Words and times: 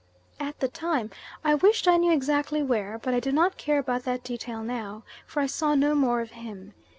At 0.39 0.59
the 0.59 0.67
time 0.67 1.11
I 1.43 1.53
wished 1.53 1.87
I 1.87 1.97
knew 1.97 2.11
exactly 2.11 2.63
where, 2.63 2.97
but 2.97 3.13
I 3.13 3.19
do 3.19 3.31
not 3.31 3.57
care 3.57 3.77
about 3.77 4.01
that 4.05 4.23
detail 4.23 4.63
now, 4.63 5.03
for 5.27 5.41
I 5.41 5.45
saw 5.45 5.75
no 5.75 5.93
more 5.93 6.21
of 6.21 6.31
him. 6.31 6.73